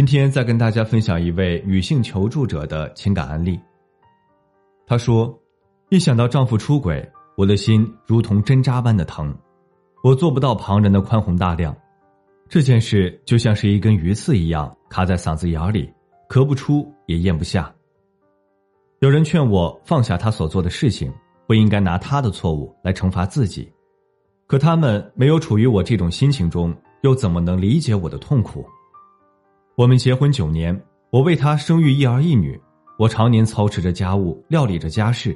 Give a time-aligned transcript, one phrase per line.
[0.00, 3.60] 今天再跟大家分享一位女性求助者的情感案例。
[4.86, 5.38] 她说
[5.92, 9.36] ：“一想到丈夫出轨，我的心如同针扎般的疼，
[10.02, 11.76] 我做不到旁人的宽宏大量，
[12.48, 15.92] 这件事就像是一根鱼刺一样卡在嗓子眼里，
[16.30, 17.70] 咳不出也咽不下。”
[19.00, 21.12] 有人劝我放下他所做的事情，
[21.46, 23.70] 不应该拿他的错误来惩罚自己，
[24.46, 28.64] 可他们没有处于我这种心情中，又怎么能理解我的痛苦？
[29.80, 30.78] 我们结婚九年，
[31.08, 32.60] 我为他生育一儿一女，
[32.98, 35.34] 我常年操持着家务，料理着家事，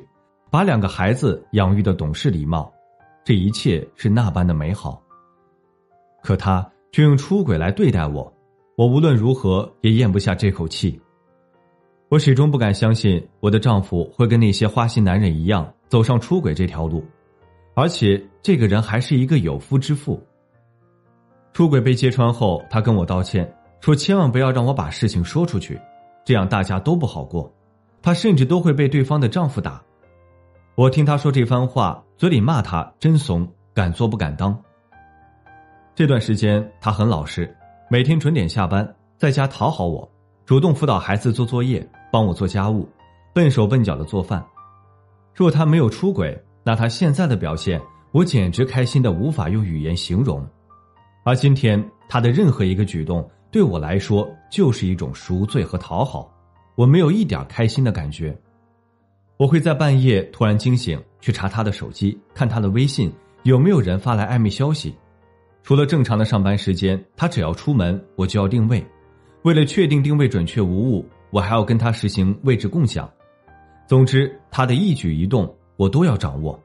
[0.51, 2.71] 把两个孩子养育的懂事礼貌，
[3.25, 5.03] 这一切是那般的美好。
[6.23, 8.31] 可他却用出轨来对待我，
[8.77, 11.01] 我无论如何也咽不下这口气。
[12.11, 17.03] 我始终不敢相信我的丈夫会跟那些花心男人一样走上出轨这条路，
[17.73, 20.23] 而且这个人还是一个有夫之妇。
[21.55, 23.51] 出轨被揭穿后，他跟我道歉。
[23.81, 25.81] 说千万不要让我把事情说出去，
[26.25, 27.53] 这样大家都不好过。
[28.01, 29.83] 她甚至都会被对方的丈夫打。
[30.75, 34.59] 我听她说这番话，嘴里骂她真怂，敢做不敢当。
[35.95, 37.55] 这段时间她很老实，
[37.89, 40.11] 每天准点下班，在家讨好我，
[40.45, 42.89] 主动辅导孩子做作业，帮我做家务，
[43.33, 44.45] 笨手笨脚的做饭。
[45.35, 47.81] 若她没有出轨，那她现在的表现，
[48.13, 50.47] 我简直开心的无法用语言形容。
[51.23, 53.27] 而今天她的任何一个举动。
[53.55, 56.29] 对我来说，就是一种赎罪和讨好，
[56.75, 58.37] 我没有一点开心的感觉。
[59.37, 63.13] 我会在半夜突然惊醒，去查他的手机，看他的微信
[63.45, 64.93] 有没有人发来暧昧消息。
[65.63, 68.85] 除了正常的上班时间，他只要出门，我就要定位。
[69.43, 73.09] 为了确定定位准确无误，我还要跟他实行位置共享。
[73.87, 76.61] 总之，他的一举一动我都要掌握。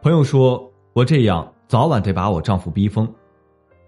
[0.00, 3.06] 朋友说我这样早晚得把我丈夫逼疯，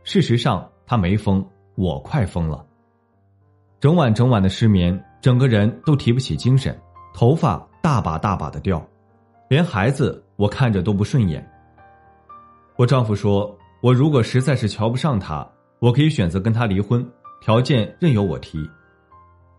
[0.05, 1.43] 事实上他没疯。
[1.81, 2.63] 我快疯了，
[3.81, 6.79] 整晚整晚的失眠，整个人都提不起精神，
[7.15, 8.87] 头发大把大把的掉，
[9.49, 11.43] 连孩子我看着都不顺眼。
[12.77, 17.03] 我丈夫说，我如果实在是瞧不上他，我可以选择跟他离婚，
[17.41, 18.69] 条件任由我提。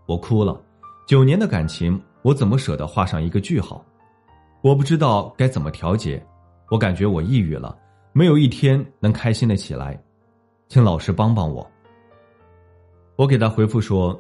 [0.05, 0.61] 我哭了，
[1.07, 3.83] 九年的感情，我怎么舍得画上一个句号？
[4.61, 6.23] 我不知道该怎么调节，
[6.69, 7.75] 我感觉我抑郁了，
[8.13, 9.99] 没有一天能开心的起来，
[10.67, 11.67] 请老师帮帮我。
[13.21, 14.19] 我给他回复说：“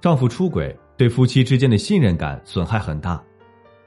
[0.00, 3.22] 丈夫出轨对夫妻之间的信任感损害很大，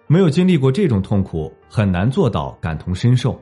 [0.05, 3.41] 没有经历过这种痛苦，很难做到感同身受。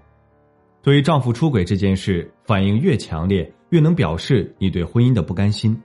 [0.82, 5.78] 对于丈夫出轨这件事，反应越强烈，越能表示你对婚姻的不甘心。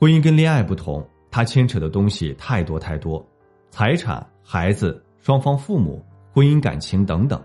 [0.00, 3.22] 婚姻跟恋爱不同，它牵扯的东西太多太多，
[3.68, 7.38] 财产、孩子、双方父母、婚姻感情等等，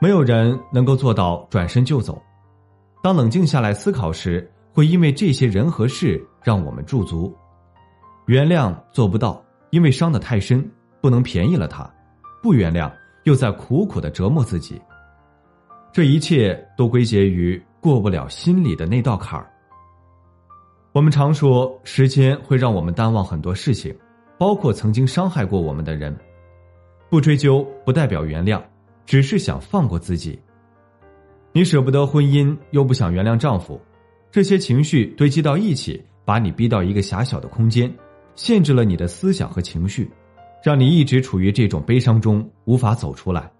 [0.00, 2.20] 没有人能够做到转身就走。
[3.00, 4.44] 当冷静下来思考时。”
[4.78, 7.36] 会因为这些人和事让我们驻足，
[8.26, 10.64] 原谅做不到，因为伤得太深，
[11.00, 11.82] 不能便宜了他；
[12.40, 12.88] 不原谅，
[13.24, 14.80] 又在苦苦的折磨自己。
[15.92, 19.50] 这一切都归结于过不了心里的那道坎儿。
[20.92, 23.92] 我们常说，时间会让我们淡忘很多事情，
[24.38, 26.16] 包括曾经伤害过我们的人。
[27.10, 28.62] 不追究不代表原谅，
[29.04, 30.40] 只是想放过自己。
[31.50, 33.80] 你舍不得婚姻，又不想原谅丈夫。
[34.30, 37.92] 这些情绪堆积到一起，把你逼到一个狭小的空间，
[38.34, 40.10] 限制了你的思想和情绪，
[40.62, 43.50] 让你一直处于这种悲伤中无法走出来。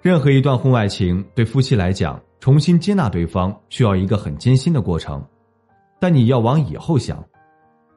[0.00, 5.22] 任何一段婚外情对夫妻来讲，重新接纳对方需要一个很艰辛的过程，
[6.00, 7.22] 但你要往以后想，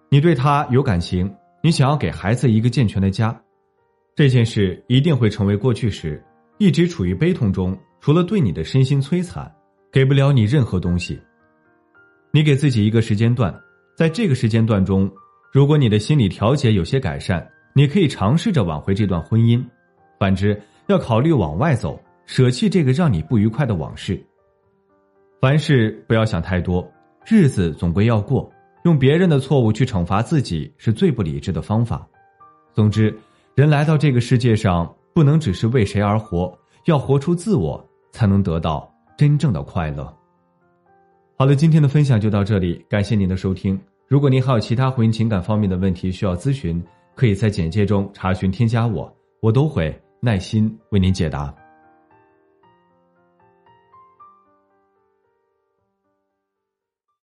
[0.10, 3.42] 你对他有感情，你想要给孩子一个健全的家，
[4.16, 6.22] 这件事一定会成为过去时，
[6.58, 9.50] 一直处于悲痛中，除了对你的身心摧残，
[9.90, 11.18] 给不了你任何东西。
[12.36, 13.54] 你给自己一个时间段，
[13.96, 15.08] 在这个时间段中，
[15.52, 19.64] 如果你的心理调节有些改善，你可以尝试着挽回这段婚姻；
[20.18, 24.20] 反之，要考虑往外走，舍弃这个让你不愉快的往事。
[25.40, 26.92] 凡事不要想太多，
[27.24, 28.52] 日子总归要过，
[28.84, 32.04] 用别人的错误去惩罚自己是最不理智的方法。
[32.74, 33.16] 总之，
[33.54, 36.52] 人来到这个世界上，不能只是为谁而活，
[36.86, 40.12] 要活出自我，才能得到真正的快乐。
[41.36, 43.78] 好了，今天的分享就到这里，感谢您的收听。
[44.08, 46.82] 如果您还有其他婚姻情感方面的问题需要咨询，
[47.16, 51.54] 可以在简介中查询添加我，我都会耐心为您解答。